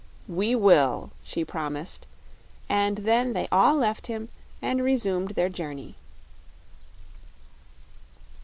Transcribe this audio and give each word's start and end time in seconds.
"We 0.27 0.55
will," 0.55 1.11
she 1.21 1.45
promised; 1.45 2.07
and 2.67 2.95
then 3.05 3.33
they 3.33 3.47
all 3.51 3.75
left 3.75 4.07
him 4.07 4.29
and 4.59 4.81
resumed 4.83 5.35
their 5.35 5.47
journey. 5.47 5.93